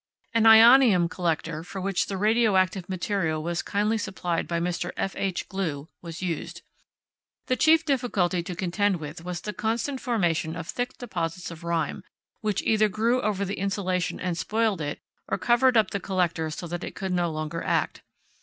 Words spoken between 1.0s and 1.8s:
collector, for